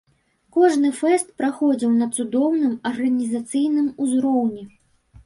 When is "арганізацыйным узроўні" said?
2.91-4.65